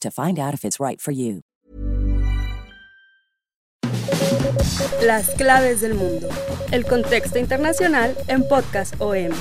[0.00, 1.42] to find out if it's right for you.
[5.02, 6.28] Las claves del mundo.
[6.72, 9.32] El contexto internacional en Podcast OM.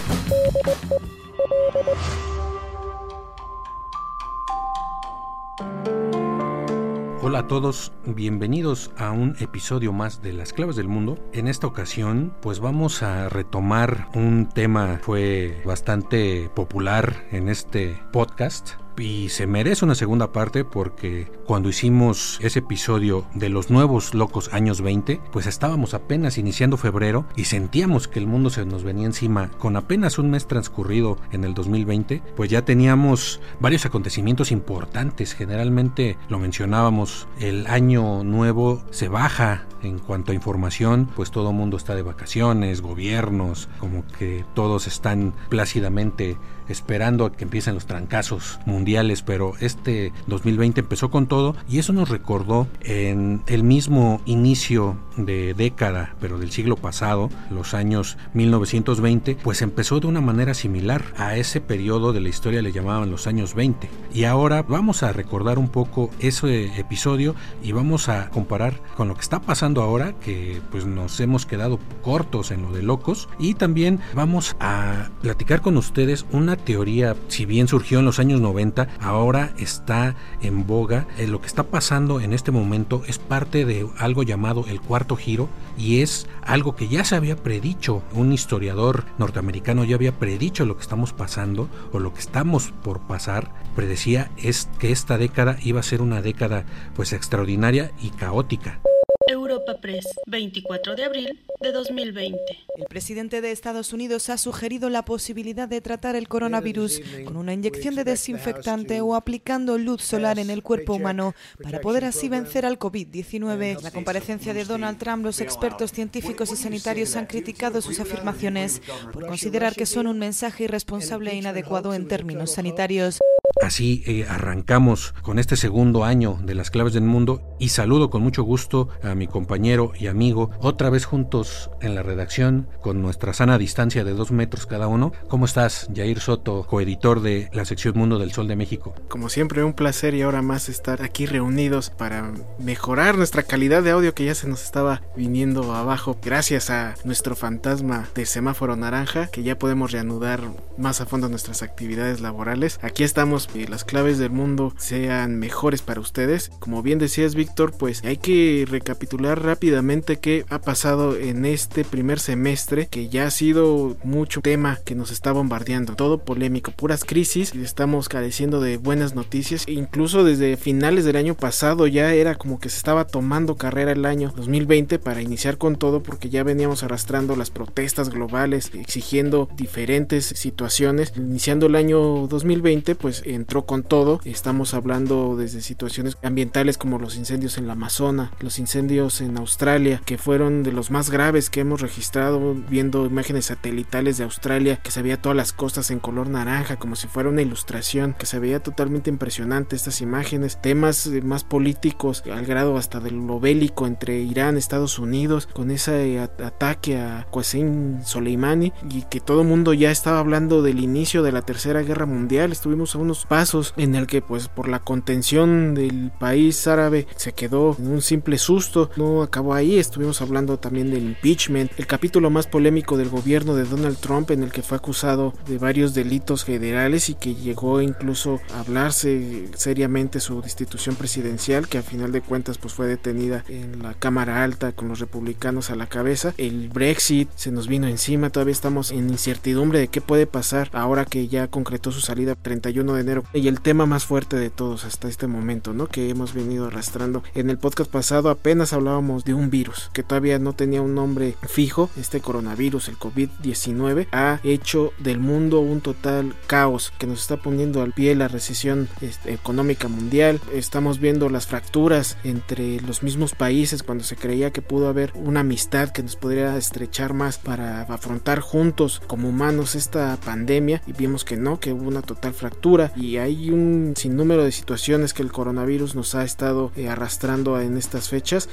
[7.22, 11.18] Hola a todos, bienvenidos a un episodio más de Las Claves del Mundo.
[11.34, 18.00] En esta ocasión, pues vamos a retomar un tema que fue bastante popular en este
[18.14, 24.14] podcast y se merece una segunda parte porque cuando hicimos ese episodio de los nuevos
[24.14, 28.84] locos años 20, pues estábamos apenas iniciando febrero y sentíamos que el mundo se nos
[28.84, 29.52] venía encima.
[29.58, 35.34] Con apenas un mes transcurrido en el 2020, pues ya teníamos varios acontecimientos importantes.
[35.34, 41.56] Generalmente lo mencionábamos, el año nuevo se baja en cuanto a información, pues todo el
[41.56, 47.86] mundo está de vacaciones, gobiernos, como que todos están plácidamente esperando a que empiecen los
[47.86, 54.22] trancazos mundiales, pero este 2020 empezó con todo y eso nos recordó en el mismo
[54.26, 60.54] inicio de década, pero del siglo pasado, los años 1920, pues empezó de una manera
[60.54, 63.90] similar a ese periodo de la historia le llamaban los años 20.
[64.14, 69.16] Y ahora vamos a recordar un poco ese episodio y vamos a comparar con lo
[69.16, 73.56] que está pasando ahora, que pues nos hemos quedado cortos en lo de locos y
[73.56, 78.88] también vamos a platicar con ustedes una teoría, si bien surgió en los años 90,
[79.00, 81.08] ahora está en boga.
[81.18, 85.16] Eh, lo que está pasando en este momento es parte de algo llamado el cuarto
[85.16, 88.04] giro y es algo que ya se había predicho.
[88.14, 93.02] Un historiador norteamericano ya había predicho lo que estamos pasando o lo que estamos por
[93.02, 93.52] pasar.
[93.76, 96.66] Predecía es que esta década iba a ser una década
[96.96, 98.80] pues extraordinaria y caótica.
[99.28, 102.38] Europa Press, 24 de abril de 2020.
[102.78, 107.54] El presidente de Estados Unidos ha sugerido la posibilidad de tratar el coronavirus con una
[107.54, 112.66] inyección de desinfectante o aplicando luz solar en el cuerpo humano para poder así vencer
[112.66, 113.82] al COVID-19.
[113.82, 118.82] La comparecencia de Donald Trump, los expertos científicos y sanitarios han criticado sus afirmaciones
[119.12, 123.20] por considerar que son un mensaje irresponsable e inadecuado en términos sanitarios.
[123.62, 128.22] Así eh, arrancamos con este segundo año de las claves del mundo y saludo con
[128.22, 133.34] mucho gusto a mi compañero y amigo, otra vez juntos en la redacción con nuestra
[133.34, 135.14] sana distancia de dos metros cada uno.
[135.30, 138.94] ¿Cómo estás, Jair Soto, coeditor de la sección Mundo del Sol de México?
[139.08, 143.92] Como siempre, un placer y ahora más estar aquí reunidos para mejorar nuestra calidad de
[143.92, 149.28] audio que ya se nos estaba viniendo abajo gracias a nuestro fantasma de semáforo naranja
[149.28, 150.42] que ya podemos reanudar
[150.78, 152.80] más a fondo nuestras actividades laborales.
[152.82, 156.52] Aquí estamos que las claves del mundo sean mejores para ustedes.
[156.60, 162.20] Como bien decías Víctor, pues hay que recapitular rápidamente qué ha pasado en este primer
[162.20, 167.54] semestre, que ya ha sido mucho tema que nos está bombardeando, todo polémico, puras crisis,
[167.54, 172.60] y estamos careciendo de buenas noticias, incluso desde finales del año pasado ya era como
[172.60, 176.84] que se estaba tomando carrera el año 2020 para iniciar con todo porque ya veníamos
[176.84, 184.20] arrastrando las protestas globales, exigiendo diferentes situaciones, iniciando el año 2020 pues entró con todo.
[184.26, 190.02] Estamos hablando desde situaciones ambientales como los incendios en la Amazona, los incendios en Australia,
[190.06, 194.92] que fueron de los más graves que hemos registrado viendo imágenes satelitales de Australia, que
[194.92, 198.40] se veía todas las costas en color naranja, como si fuera una ilustración, que se
[198.40, 200.60] veía totalmente impresionante estas imágenes.
[200.62, 205.72] Temas eh, más políticos, al grado hasta de lo bélico entre Irán, Estados Unidos, con
[205.72, 211.24] ese ataque a Qasem Soleimani, y que todo el mundo ya estaba hablando del inicio
[211.24, 212.52] de la Tercera Guerra Mundial.
[212.52, 217.08] Estuvimos a unos unos pasos en el que pues por la contención del país árabe
[217.16, 221.88] se quedó en un simple susto, no acabó ahí, estuvimos hablando también del impeachment, el
[221.88, 225.94] capítulo más polémico del gobierno de Donald Trump en el que fue acusado de varios
[225.94, 232.12] delitos federales y que llegó incluso a hablarse seriamente su destitución presidencial que a final
[232.12, 236.34] de cuentas pues fue detenida en la Cámara Alta con los republicanos a la cabeza,
[236.38, 241.06] el Brexit se nos vino encima, todavía estamos en incertidumbre de qué puede pasar ahora
[241.06, 242.36] que ya concretó su salida.
[242.36, 245.88] 31 de enero y el tema más fuerte de todos hasta este momento, ¿no?
[245.88, 247.24] Que hemos venido arrastrando.
[247.36, 251.36] En el podcast pasado apenas hablábamos de un virus que todavía no tenía un nombre
[251.44, 257.38] fijo, este coronavirus, el COVID-19, ha hecho del mundo un total caos que nos está
[257.38, 260.42] poniendo al pie la recesión este, económica mundial.
[260.54, 265.42] Estamos viendo las fracturas entre los mismos países cuando se creía que pudo haber una
[265.42, 271.24] amistad que nos podría estrechar más para afrontar juntos como humanos esta pandemia y vimos
[271.24, 275.32] que no, que hubo una total fractura y hay un sinnúmero de situaciones que el
[275.32, 278.50] coronavirus nos ha estado eh, arrastrando en estas fechas.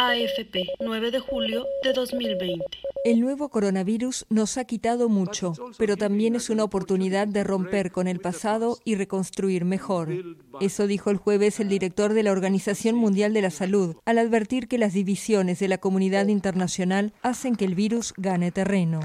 [0.00, 2.64] AFP, 9 de julio de 2020.
[3.04, 8.06] El nuevo coronavirus nos ha quitado mucho, pero también es una oportunidad de romper con
[8.06, 10.10] el pasado y reconstruir mejor.
[10.60, 14.68] Eso dijo el jueves el director de la Organización Mundial de la Salud, al advertir
[14.68, 19.00] que las divisiones de la comunidad internacional hacen que el virus gane terreno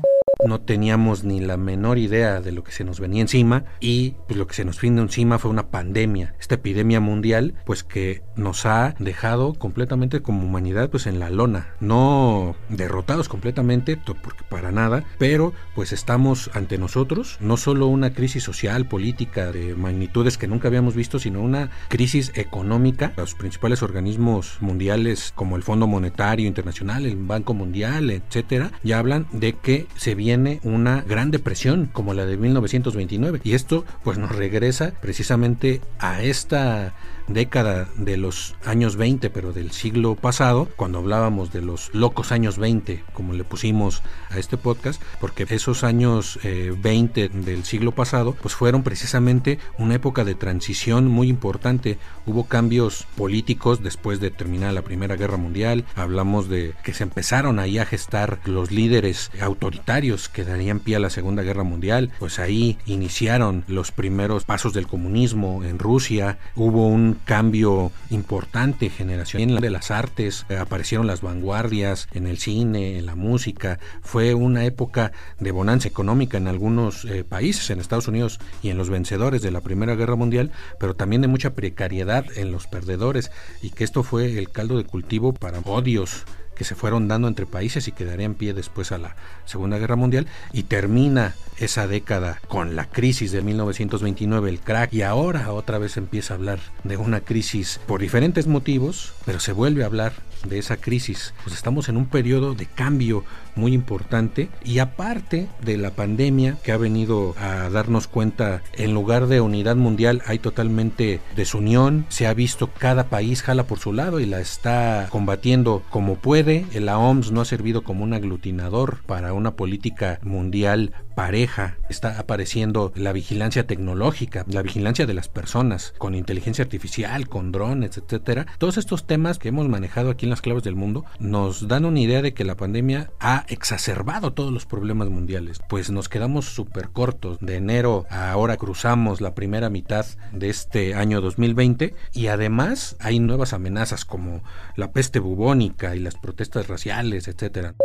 [0.45, 4.37] no teníamos ni la menor idea de lo que se nos venía encima y pues
[4.37, 8.65] lo que se nos vino encima fue una pandemia, esta epidemia mundial pues que nos
[8.65, 15.03] ha dejado completamente como humanidad pues en la lona, no derrotados completamente porque para nada,
[15.17, 20.67] pero pues estamos ante nosotros no solo una crisis social, política de magnitudes que nunca
[20.67, 23.13] habíamos visto, sino una crisis económica.
[23.17, 29.27] Los principales organismos mundiales como el Fondo Monetario Internacional, el Banco Mundial, etcétera, ya hablan
[29.31, 34.33] de que se viene una gran depresión como la de 1929 y esto pues nos
[34.33, 36.93] regresa precisamente a esta
[37.27, 42.57] década de los años 20, pero del siglo pasado, cuando hablábamos de los locos años
[42.57, 48.35] 20, como le pusimos a este podcast, porque esos años 20 eh, del siglo pasado,
[48.41, 51.97] pues fueron precisamente una época de transición muy importante.
[52.25, 57.59] Hubo cambios políticos después de terminar la Primera Guerra Mundial, hablamos de que se empezaron
[57.59, 62.39] ahí a gestar los líderes autoritarios que darían pie a la Segunda Guerra Mundial, pues
[62.39, 69.69] ahí iniciaron los primeros pasos del comunismo en Rusia, hubo un cambio importante generacional de
[69.69, 75.11] las artes, eh, aparecieron las vanguardias en el cine, en la música, fue una época
[75.39, 79.51] de bonanza económica en algunos eh, países, en Estados Unidos y en los vencedores de
[79.51, 83.31] la Primera Guerra Mundial, pero también de mucha precariedad en los perdedores.
[83.61, 86.25] Y que esto fue el caldo de cultivo para odios
[86.55, 89.15] que se fueron dando entre países y que darían pie después a la
[89.45, 95.01] Segunda Guerra Mundial y termina esa década con la crisis de 1929, el crack y
[95.01, 99.83] ahora otra vez empieza a hablar de una crisis por diferentes motivos, pero se vuelve
[99.83, 100.13] a hablar
[100.47, 101.33] de esa crisis.
[101.43, 103.23] Pues estamos en un periodo de cambio
[103.55, 104.49] muy importante.
[104.63, 109.75] Y aparte de la pandemia que ha venido a darnos cuenta en lugar de unidad
[109.75, 114.39] mundial hay totalmente desunión, se ha visto cada país jala por su lado y la
[114.39, 120.19] está combatiendo como puede, la OMS no ha servido como un aglutinador para una política
[120.23, 127.29] mundial pareja, está apareciendo la vigilancia tecnológica, la vigilancia de las personas con inteligencia artificial,
[127.29, 128.47] con drones, etcétera.
[128.57, 131.99] Todos estos temas que hemos manejado aquí en las claves del mundo nos dan una
[131.99, 135.59] idea de que la pandemia ha exacerbado todos los problemas mundiales.
[135.69, 137.37] Pues nos quedamos súper cortos.
[137.39, 143.19] De enero a ahora cruzamos la primera mitad de este año 2020 y además hay
[143.19, 144.43] nuevas amenazas como
[144.75, 147.75] la peste bubónica y las protestas raciales, etcétera.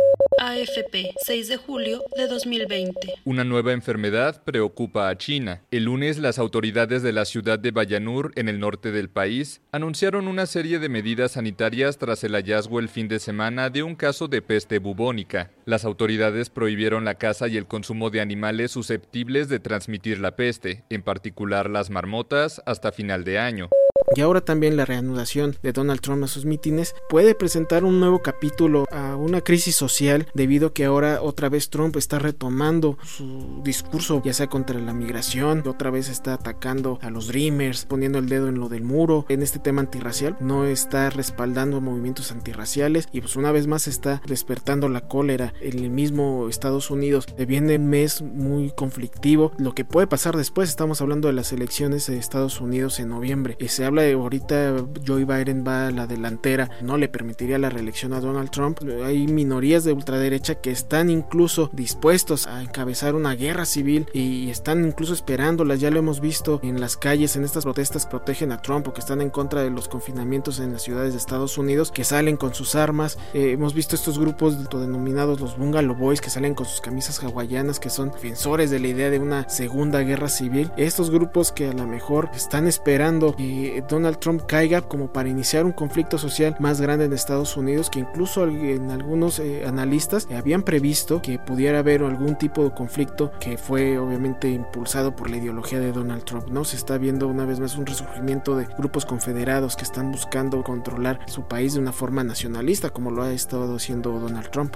[0.41, 2.93] AFP, 6 de julio de 2020.
[3.25, 5.61] Una nueva enfermedad preocupa a China.
[5.69, 10.29] El lunes las autoridades de la ciudad de Bayanur, en el norte del país, anunciaron
[10.29, 14.29] una serie de medidas sanitarias tras el hallazgo el fin de semana de un caso
[14.29, 15.48] de peste bubónica.
[15.65, 20.83] Las autoridades prohibieron la caza y el consumo de animales susceptibles de transmitir la peste,
[20.89, 23.69] en particular las marmotas, hasta final de año.
[24.15, 28.19] Y ahora también la reanudación de Donald Trump a sus mítines puede presentar un nuevo
[28.19, 33.61] capítulo a una crisis social debido a que ahora otra vez Trump está retomando su
[33.63, 38.29] discurso ya sea contra la migración, otra vez está atacando a los Dreamers, poniendo el
[38.29, 43.21] dedo en lo del muro, en este tema antirracial, no está respaldando movimientos antirraciales y
[43.21, 47.25] pues una vez más está despertando la cólera en el mismo Estados Unidos.
[47.47, 52.07] Viene un mes muy conflictivo, lo que puede pasar después, estamos hablando de las elecciones
[52.07, 53.57] de Estados Unidos en noviembre.
[53.67, 58.13] Se habla de ahorita Joe Biden va a la delantera, no le permitiría la reelección
[58.13, 58.79] a Donald Trump.
[59.03, 64.85] Hay minorías de ultraderecha que están incluso dispuestos a encabezar una guerra civil y están
[64.85, 65.79] incluso esperándolas.
[65.79, 68.99] Ya lo hemos visto en las calles, en estas protestas protegen a Trump o que
[68.99, 72.53] están en contra de los confinamientos en las ciudades de Estados Unidos, que salen con
[72.53, 73.17] sus armas.
[73.33, 77.79] Eh, hemos visto estos grupos denominados los Bungalow Boys que salen con sus camisas hawaianas,
[77.79, 80.71] que son defensores de la idea de una segunda guerra civil.
[80.77, 85.65] Estos grupos que a lo mejor están esperando que Donald Trump caiga como para iniciar
[85.65, 90.63] un conflicto social más grande en Estados Unidos, que incluso en algunos eh, analistas habían
[90.63, 95.79] previsto que pudiera haber algún tipo de conflicto que fue obviamente impulsado por la ideología
[95.79, 96.47] de Donald Trump.
[96.49, 100.63] No se está viendo una vez más un resurgimiento de grupos confederados que están buscando
[100.63, 104.75] controlar su país de una forma nacionalista, como lo ha estado haciendo Donald Trump.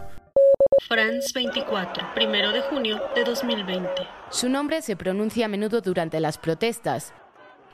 [0.88, 3.89] France 24, primero de junio de 2020.
[4.29, 7.13] Su nombre se pronuncia a menudo durante las protestas.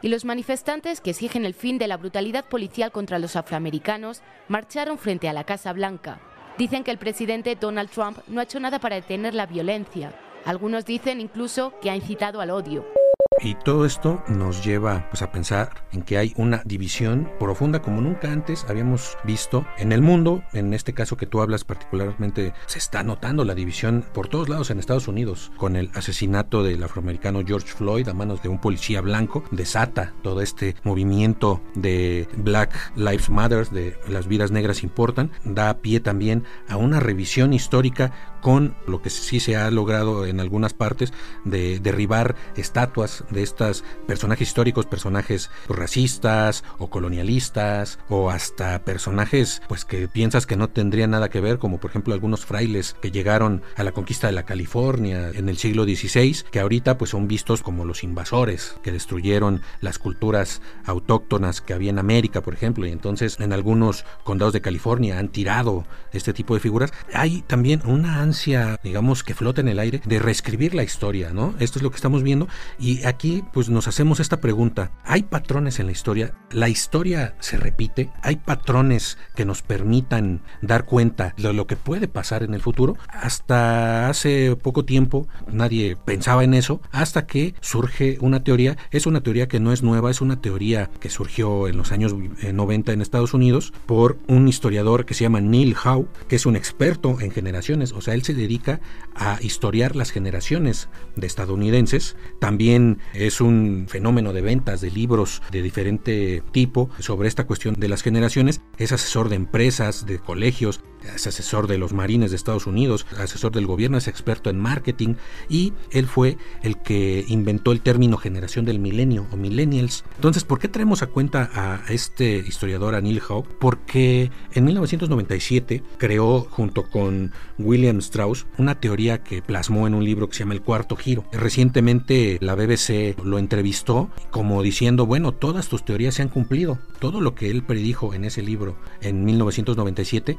[0.02, 4.98] Y los manifestantes que exigen el fin de la brutalidad policial contra los afroamericanos marcharon
[4.98, 6.20] frente a la Casa Blanca.
[6.58, 10.14] Dicen que el presidente Donald Trump no ha hecho nada para detener la violencia.
[10.46, 12.99] Algunos dicen incluso que ha incitado al odio.
[13.42, 18.02] Y todo esto nos lleva pues, a pensar en que hay una división profunda como
[18.02, 20.44] nunca antes habíamos visto en el mundo.
[20.54, 24.72] En este caso que tú hablas particularmente, se está notando la división por todos lados
[24.72, 29.02] en Estados Unidos, con el asesinato del afroamericano George Floyd a manos de un policía
[29.02, 35.76] blanco, desata todo este movimiento de Black Lives Matter, de las vidas negras importan, da
[35.76, 40.74] pie también a una revisión histórica con lo que sí se ha logrado en algunas
[40.74, 41.14] partes
[41.46, 49.86] de derribar estatuas de estos personajes históricos, personajes racistas o colonialistas o hasta personajes pues
[49.86, 53.62] que piensas que no tendrían nada que ver, como por ejemplo algunos frailes que llegaron
[53.76, 57.62] a la conquista de la California en el siglo XVI, que ahorita pues son vistos
[57.62, 62.92] como los invasores que destruyeron las culturas autóctonas que había en América, por ejemplo, y
[62.92, 66.92] entonces en algunos condados de California han tirado este tipo de figuras.
[67.14, 71.56] Hay también una ansia, digamos, que flota en el aire de reescribir la historia, ¿no?
[71.60, 74.92] Esto es lo que estamos viendo y aquí pues nos hacemos esta pregunta.
[75.04, 76.36] ¿Hay patrones en la historia?
[76.52, 78.12] ¿La historia se repite?
[78.22, 82.98] ¿Hay patrones que nos permitan dar cuenta de lo que puede pasar en el futuro?
[83.08, 88.78] Hasta hace poco tiempo nadie pensaba en eso, hasta que surge una teoría.
[88.92, 92.14] Es una teoría que no es nueva, es una teoría que surgió en los años
[92.14, 96.46] 90 eh, en Estados Unidos por un historiador que se llama Neil Howe, que es
[96.46, 98.82] un experto en generaciones, o sea, se dedica
[99.16, 102.16] a historiar las generaciones de estadounidenses.
[102.40, 107.90] También es un fenómeno de ventas de libros de diferente tipo sobre esta cuestión de
[107.90, 108.62] las generaciones.
[108.78, 113.52] Es asesor de empresas, de colegios, es asesor de los marines de Estados Unidos, asesor
[113.52, 115.16] del gobierno, es experto en marketing
[115.50, 120.04] y él fue el que inventó el término generación del milenio o millennials.
[120.16, 123.46] Entonces, ¿por qué traemos a cuenta a este historiador, a Neil Howe?
[123.60, 130.28] Porque en 1997 creó junto con William Strauss una teoría que plasmó en un libro
[130.28, 131.26] que se llama El Cuarto Giro.
[131.32, 136.80] Recientemente la BBC lo entrevistó como diciendo, bueno, todas tus teorías se han cumplido.
[137.00, 140.38] Todo lo que él predijo en ese libro en 1997,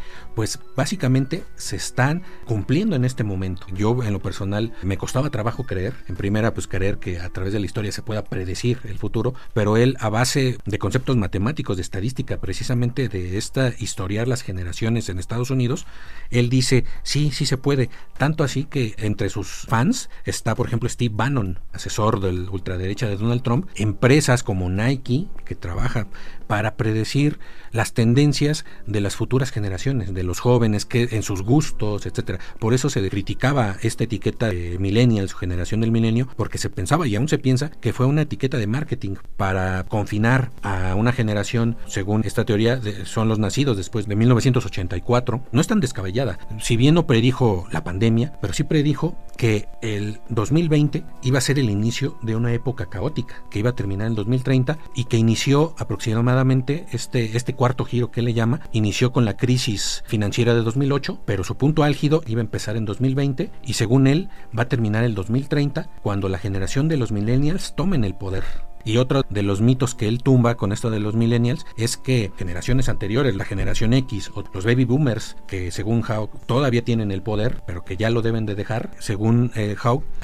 [0.56, 3.66] pues básicamente se están cumpliendo en este momento.
[3.74, 7.52] Yo en lo personal me costaba trabajo creer, en primera pues creer que a través
[7.52, 11.76] de la historia se pueda predecir el futuro, pero él a base de conceptos matemáticos,
[11.76, 15.86] de estadística, precisamente de esta historiar las generaciones en Estados Unidos,
[16.30, 20.88] él dice, sí, sí se puede, tanto así que entre sus fans está por ejemplo
[20.88, 26.06] Steve Bannon, asesor del ultraderecha de Donald Trump, empresas como Nike, que trabaja
[26.46, 27.38] para predecir
[27.72, 32.38] las tendencias de las futuras generaciones, de los jóvenes, que en sus gustos, etcétera.
[32.58, 37.16] Por eso se criticaba esta etiqueta de millennials, generación del milenio, porque se pensaba y
[37.16, 42.22] aún se piensa que fue una etiqueta de marketing para confinar a una generación, según
[42.24, 45.42] esta teoría, son los nacidos después de 1984.
[45.52, 46.38] No es tan descabellada.
[46.60, 51.58] Si bien no predijo la pandemia, pero sí predijo que el 2020 iba a ser
[51.58, 55.74] el inicio de una época caótica, que iba a terminar en 2030 y que inició
[55.78, 61.20] aproximadamente este, este cuarto giro que le llama, inició con la crisis financiera de 2008,
[61.26, 65.04] pero su punto álgido iba a empezar en 2020 y según él va a terminar
[65.04, 68.44] el 2030 cuando la generación de los millennials tomen el poder.
[68.82, 72.32] Y otro de los mitos que él tumba con esto de los millennials es que
[72.38, 77.22] generaciones anteriores, la generación X o los baby boomers, que según Hawk todavía tienen el
[77.22, 79.76] poder, pero que ya lo deben de dejar, según eh,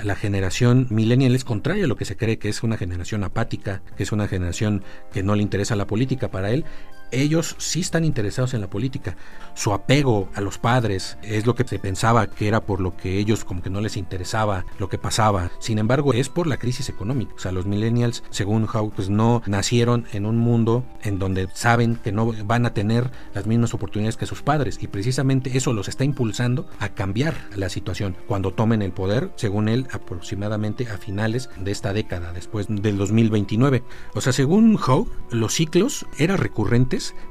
[0.03, 3.83] la generación millennial es contraria a lo que se cree que es una generación apática,
[3.95, 6.65] que es una generación que no le interesa la política para él
[7.11, 9.17] ellos sí están interesados en la política.
[9.55, 13.19] Su apego a los padres es lo que se pensaba que era por lo que
[13.19, 15.51] ellos como que no les interesaba lo que pasaba.
[15.59, 17.35] Sin embargo, es por la crisis económica.
[17.35, 21.97] O sea, los millennials, según Howe, pues no nacieron en un mundo en donde saben
[21.97, 25.89] que no van a tener las mismas oportunidades que sus padres y precisamente eso los
[25.89, 31.49] está impulsando a cambiar la situación cuando tomen el poder, según él, aproximadamente a finales
[31.59, 33.83] de esta década, después del 2029.
[34.15, 36.39] O sea, según Howe, los ciclos eran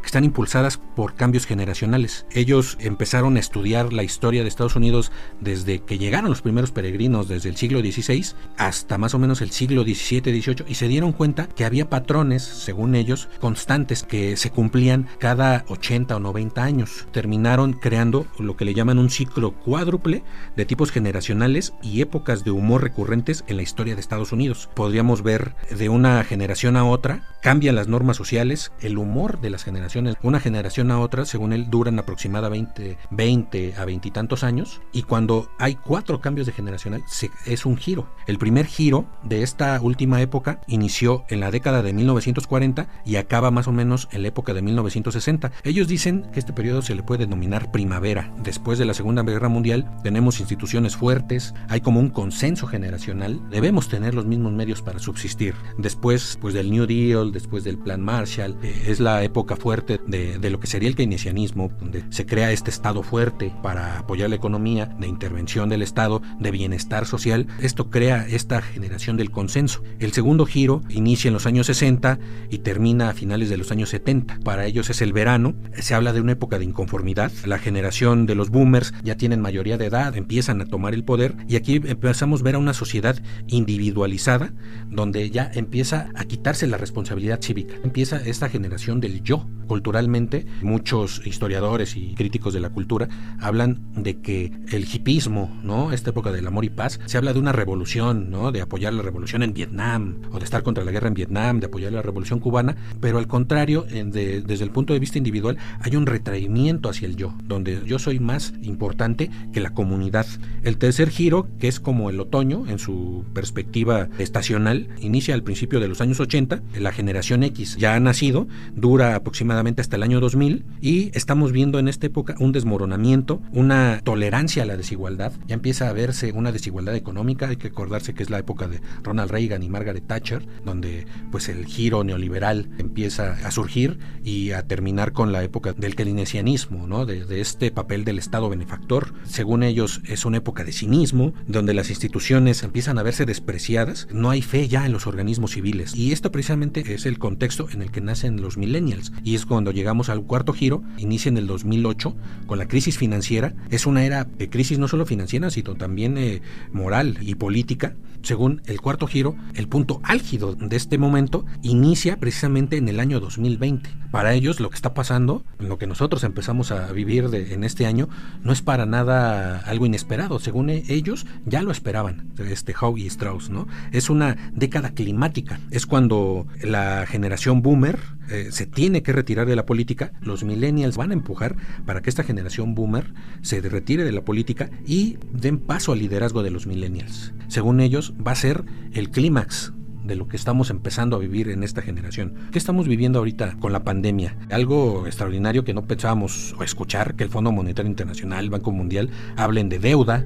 [0.01, 2.25] que están impulsadas por cambios generacionales.
[2.31, 7.27] Ellos empezaron a estudiar la historia de Estados Unidos desde que llegaron los primeros peregrinos,
[7.27, 11.47] desde el siglo XVI hasta más o menos el siglo XVII-XVIII, y se dieron cuenta
[11.47, 17.07] que había patrones, según ellos, constantes que se cumplían cada 80 o 90 años.
[17.11, 20.23] Terminaron creando lo que le llaman un ciclo cuádruple
[20.55, 24.69] de tipos generacionales y épocas de humor recurrentes en la historia de Estados Unidos.
[24.73, 29.63] Podríamos ver de una generación a otra, cambian las normas sociales, el humor de las
[29.63, 34.81] generaciones, una generación a otra, según él, duran aproximadamente 20 a 20 y tantos años,
[34.91, 37.03] y cuando hay cuatro cambios de generacional,
[37.45, 38.07] es un giro.
[38.27, 43.49] El primer giro de esta última época inició en la década de 1940 y acaba
[43.49, 45.51] más o menos en la época de 1960.
[45.63, 48.33] Ellos dicen que este periodo se le puede denominar primavera.
[48.43, 53.87] Después de la Segunda Guerra Mundial tenemos instituciones fuertes, hay como un consenso generacional, debemos
[53.87, 55.55] tener los mismos medios para subsistir.
[55.77, 60.39] Después pues del New Deal, después del Plan Marshall, eh, es la época fuerte de,
[60.39, 64.35] de lo que sería el keynesianismo, donde se crea este Estado fuerte para apoyar la
[64.35, 67.47] economía, de intervención del Estado, de bienestar social.
[67.59, 69.83] Esto crea esta generación del consenso.
[69.99, 72.17] El segundo giro inicia en los años 60
[72.49, 74.39] y termina a finales de los años 70.
[74.43, 75.55] Para ellos es el verano.
[75.77, 77.31] Se habla de una época de inconformidad.
[77.45, 81.35] La generación de los boomers ya tienen mayoría de edad, empiezan a tomar el poder
[81.47, 84.53] y aquí empezamos a ver a una sociedad individualizada
[84.89, 87.75] donde ya empieza a quitarse la responsabilidad cívica.
[87.83, 89.34] Empieza esta generación del yo.
[89.67, 95.91] Culturalmente, muchos historiadores y críticos de la cultura hablan de que el hipismo, ¿no?
[95.91, 98.51] Esta época del amor y paz, se habla de una revolución, ¿no?
[98.51, 101.65] De apoyar la revolución en Vietnam o de estar contra la guerra en Vietnam, de
[101.65, 106.05] apoyar la revolución cubana, pero al contrario, desde el punto de vista individual, hay un
[106.05, 110.27] retraimiento hacia el yo, donde yo soy más importante que la comunidad.
[110.61, 115.79] El tercer giro, que es como el otoño en su perspectiva estacional, inicia al principio
[115.79, 120.19] de los años 80, la generación X ya ha nacido, dura aproximadamente hasta el año
[120.19, 125.55] 2000 y estamos viendo en esta época un desmoronamiento, una tolerancia a la desigualdad, ya
[125.55, 129.31] empieza a verse una desigualdad económica, hay que acordarse que es la época de Ronald
[129.31, 135.11] Reagan y Margaret Thatcher, donde pues el giro neoliberal empieza a surgir y a terminar
[135.11, 137.07] con la época del keynesianismo, ¿no?
[137.07, 139.15] de, de este papel del Estado benefactor.
[139.23, 144.29] Según ellos es una época de cinismo, donde las instituciones empiezan a verse despreciadas, no
[144.29, 145.95] hay fe ya en los organismos civiles.
[145.95, 149.11] Y esto precisamente es el contexto en el que nacen los millennials.
[149.23, 153.53] Y es cuando llegamos al cuarto giro, inicia en el 2008, con la crisis financiera.
[153.69, 157.95] Es una era de crisis no solo financiera, sino también eh, moral y política.
[158.25, 163.19] Según el cuarto giro, el punto álgido de este momento inicia precisamente en el año
[163.19, 163.87] 2020.
[164.09, 168.09] Para ellos lo que está pasando, lo que nosotros empezamos a vivir en este año,
[168.41, 170.39] no es para nada algo inesperado.
[170.39, 173.67] Según e, ellos, ya lo esperaban, este Howe y Strauss, ¿no?
[173.91, 175.59] Es una década climática.
[175.69, 177.99] Es cuando la generación boomer
[178.29, 180.11] eh, se tiene que retirar de la política.
[180.21, 184.69] Los millennials van a empujar para que esta generación boomer se retire de la política
[184.85, 187.33] y den paso al liderazgo de los millennials.
[187.47, 189.71] Según ellos, va a ser el clímax
[190.03, 192.33] de lo que estamos empezando a vivir en esta generación.
[192.51, 194.37] ¿Qué estamos viviendo ahorita con la pandemia?
[194.51, 199.79] Algo extraordinario que no pensábamos escuchar que el Fondo Monetario Internacional, Banco Mundial, hablen de
[199.79, 200.25] deuda,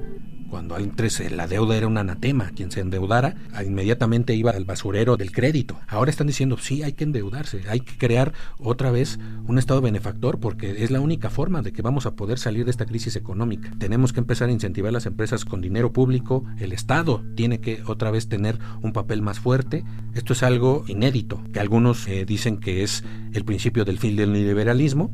[0.50, 5.32] cuando antes la deuda era un anatema, quien se endeudara inmediatamente iba al basurero del
[5.32, 5.78] crédito.
[5.86, 10.40] Ahora están diciendo, sí, hay que endeudarse, hay que crear otra vez un estado benefactor
[10.40, 13.70] porque es la única forma de que vamos a poder salir de esta crisis económica.
[13.78, 18.10] Tenemos que empezar a incentivar las empresas con dinero público, el Estado tiene que otra
[18.10, 19.84] vez tener un papel más fuerte.
[20.14, 24.32] Esto es algo inédito, que algunos eh, dicen que es el principio del fin del
[24.32, 25.12] liberalismo,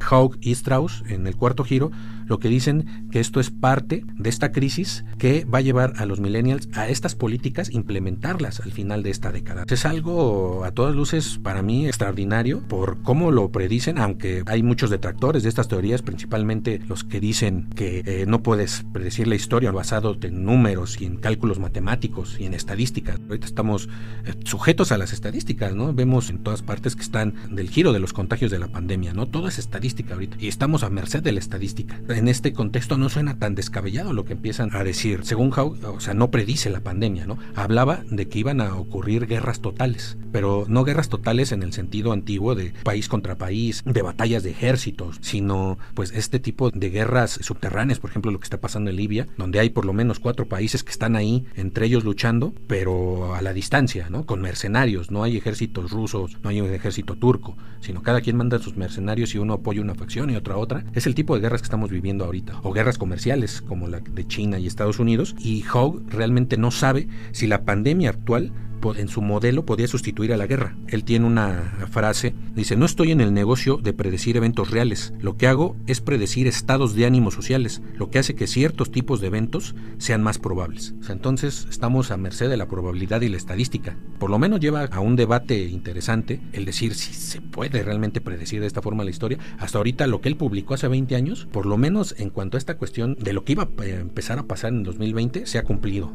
[0.00, 1.90] Haug y Strauss en el cuarto giro
[2.28, 6.06] lo que dicen que esto es parte de esta crisis que va a llevar a
[6.06, 9.64] los millennials a estas políticas implementarlas al final de esta década.
[9.68, 14.90] Es algo a todas luces para mí extraordinario por cómo lo predicen, aunque hay muchos
[14.90, 19.72] detractores de estas teorías, principalmente los que dicen que eh, no puedes predecir la historia
[19.72, 23.18] basado en números y en cálculos matemáticos y en estadísticas.
[23.28, 23.88] Ahorita estamos
[24.24, 25.92] eh, sujetos a las estadísticas, ¿no?
[25.94, 29.26] Vemos en todas partes que están del giro de los contagios de la pandemia, ¿no?
[29.26, 32.00] Todo es estadística ahorita y estamos a merced de la estadística.
[32.18, 35.20] En este contexto no suena tan descabellado lo que empiezan a decir.
[35.22, 37.38] Según Howe, o sea, no predice la pandemia, ¿no?
[37.54, 42.10] Hablaba de que iban a ocurrir guerras totales, pero no guerras totales en el sentido
[42.10, 47.38] antiguo de país contra país, de batallas de ejércitos, sino pues este tipo de guerras
[47.40, 50.48] subterráneas, por ejemplo, lo que está pasando en Libia, donde hay por lo menos cuatro
[50.48, 54.26] países que están ahí entre ellos luchando, pero a la distancia, ¿no?
[54.26, 58.58] Con mercenarios, no hay ejércitos rusos, no hay un ejército turco, sino cada quien manda
[58.58, 60.84] sus mercenarios y uno apoya una facción y otra otra.
[60.94, 64.26] Es el tipo de guerras que estamos viviendo ahorita, o guerras comerciales como la de
[64.26, 68.52] China y Estados Unidos, y Hogue realmente no sabe si la pandemia actual
[68.96, 70.76] en su modelo podía sustituir a la guerra.
[70.88, 75.36] Él tiene una frase, dice, no estoy en el negocio de predecir eventos reales, lo
[75.36, 79.28] que hago es predecir estados de ánimo sociales, lo que hace que ciertos tipos de
[79.28, 80.94] eventos sean más probables.
[81.08, 83.96] entonces estamos a merced de la probabilidad y la estadística.
[84.18, 88.60] Por lo menos lleva a un debate interesante el decir si se puede realmente predecir
[88.60, 89.38] de esta forma la historia.
[89.58, 92.58] Hasta ahorita lo que él publicó hace 20 años, por lo menos en cuanto a
[92.58, 96.12] esta cuestión de lo que iba a empezar a pasar en 2020, se ha cumplido.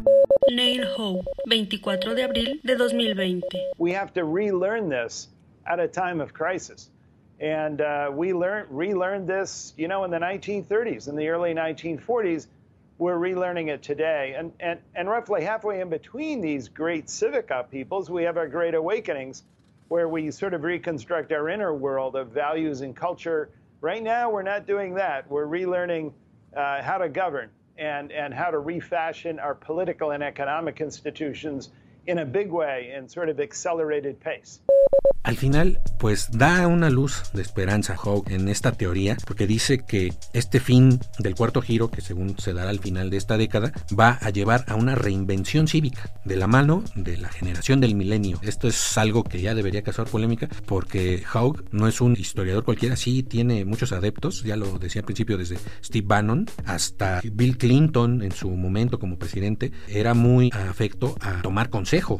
[0.49, 3.41] Neil Howe, 24 de abril de 2020.
[3.77, 5.29] We have to relearn this
[5.65, 6.89] at a time of crisis.
[7.39, 12.47] And uh, we learned, relearned this, you know, in the 1930s, in the early 1940s.
[12.97, 14.36] We're relearning it today.
[14.38, 18.75] And, and, and roughly halfway in between these great civic upheavals, we have our great
[18.75, 19.43] awakenings
[19.88, 23.49] where we sort of reconstruct our inner world of values and culture.
[23.82, 25.29] Right now, we're not doing that.
[25.29, 26.13] We're relearning
[26.56, 31.69] uh, how to govern and, and how to refashion our political and economic institutions
[35.23, 40.11] Al final, pues da una luz de esperanza Hawk en esta teoría, porque dice que
[40.33, 44.19] este fin del cuarto giro, que según se dará al final de esta década, va
[44.21, 48.37] a llevar a una reinvención cívica de la mano de la generación del milenio.
[48.41, 52.97] Esto es algo que ya debería causar polémica, porque Hawk no es un historiador cualquiera,
[52.97, 58.23] sí tiene muchos adeptos, ya lo decía al principio desde Steve Bannon hasta Bill Clinton
[58.23, 61.69] en su momento como presidente, era muy afecto a tomar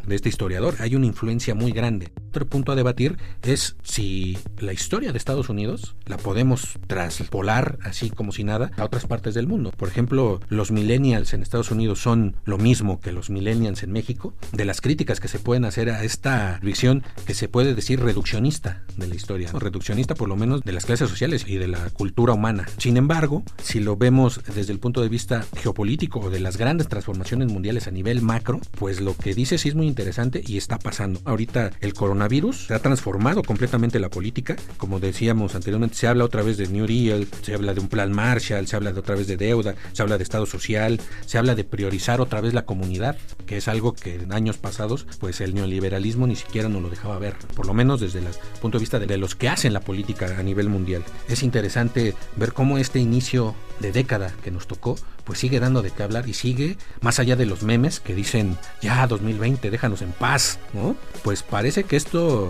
[0.06, 0.76] de este historiador.
[0.80, 2.12] Hay una influencia muy grande.
[2.34, 8.10] Otro punto a debatir es si la historia de Estados Unidos la podemos traspolar así
[8.10, 9.69] como si nada a otras partes del mundo.
[9.69, 14.34] Por ejemplo, los millennials en Estados Unidos son lo mismo que los millennials en México.
[14.52, 18.82] De las críticas que se pueden hacer a esta visión que se puede decir reduccionista
[18.98, 22.34] de la historia, reduccionista por lo menos de las clases sociales y de la cultura
[22.34, 22.65] humana.
[22.80, 26.88] Sin embargo, si lo vemos desde el punto de vista geopolítico o de las grandes
[26.88, 30.80] transformaciones mundiales a nivel macro, pues lo que dice sí es muy interesante y está
[30.80, 31.22] pasando.
[31.26, 34.56] Ahorita el coronavirus coronavirus ha transformado completamente la política.
[34.78, 38.14] Como decíamos anteriormente, se habla otra vez de New Deal, se habla de un plan
[38.14, 41.54] Marshall, se habla de otra vez de deuda, se habla de Estado social, se habla
[41.54, 45.54] de priorizar otra vez la comunidad, que es algo que en años pasados, pues el
[45.54, 48.28] neoliberalismo ni siquiera nos lo dejaba ver, por lo menos desde el
[48.62, 51.04] punto de vista de los que hacen la política a nivel mundial.
[51.28, 55.91] Es interesante ver cómo este inicio de década que nos tocó, pues sigue dando de
[55.91, 60.13] qué hablar y sigue más allá de los memes que dicen ya 2020, déjanos en
[60.13, 60.96] paz, ¿no?
[61.24, 62.50] Pues parece que esto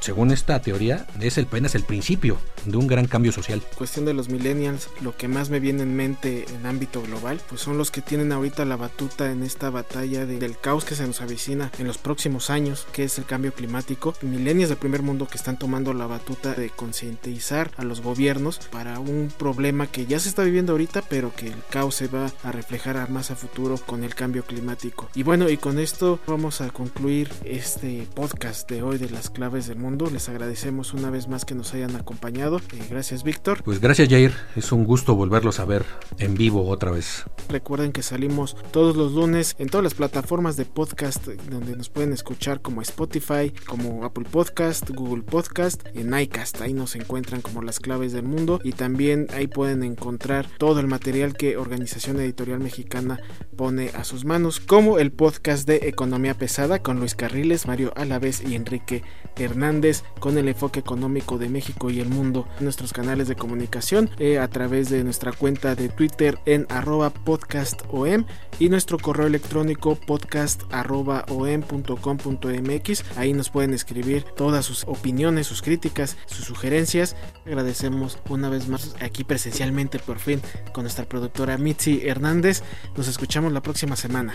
[0.00, 3.62] según esta teoría, es el, apenas el principio de un gran cambio social.
[3.76, 7.60] Cuestión de los millennials, lo que más me viene en mente en ámbito global, pues
[7.60, 11.20] son los que tienen ahorita la batuta en esta batalla del caos que se nos
[11.20, 14.14] avecina en los próximos años, que es el cambio climático.
[14.22, 18.98] Millennials del primer mundo que están tomando la batuta de concientizar a los gobiernos para
[18.98, 22.52] un problema que ya se está viviendo ahorita, pero que el caos se va a
[22.52, 25.08] reflejar más a futuro con el cambio climático.
[25.14, 29.66] Y bueno, y con esto vamos a concluir este podcast de hoy de las claves
[29.66, 29.87] del mundo.
[29.88, 32.58] Les agradecemos una vez más que nos hayan acompañado.
[32.74, 33.62] Eh, gracias, Víctor.
[33.64, 34.34] Pues gracias, Jair.
[34.54, 35.86] Es un gusto volverlos a ver
[36.18, 37.24] en vivo otra vez.
[37.48, 42.12] Recuerden que salimos todos los lunes en todas las plataformas de podcast donde nos pueden
[42.12, 46.60] escuchar como Spotify, como Apple Podcast, Google Podcast, en iCast.
[46.60, 50.86] Ahí nos encuentran como las claves del mundo y también ahí pueden encontrar todo el
[50.86, 53.20] material que Organización Editorial Mexicana
[53.56, 58.42] pone a sus manos, como el podcast de Economía Pesada con Luis Carriles, Mario Alavés
[58.46, 59.02] y Enrique
[59.36, 59.77] Hernández
[60.18, 62.48] con el enfoque económico de México y el mundo.
[62.60, 68.24] Nuestros canales de comunicación eh, a través de nuestra cuenta de Twitter en arroba podcastom
[68.58, 75.62] y nuestro correo electrónico podcast arroba om.com.mx ahí nos pueden escribir todas sus opiniones, sus
[75.62, 77.14] críticas, sus sugerencias.
[77.46, 80.40] Agradecemos una vez más aquí presencialmente por fin
[80.72, 82.62] con nuestra productora Mitzi Hernández.
[82.96, 84.34] Nos escuchamos la próxima semana